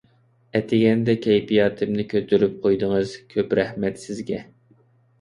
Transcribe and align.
ئەتىگەندە 0.59 1.15
كەيپىياتىمنى 1.25 2.07
كۆتۈرۈپ 2.15 2.57
قويدىڭىز، 2.65 3.17
كۆپ 3.37 3.57
رەھمەت 3.63 4.07
سىزگە! 4.09 4.45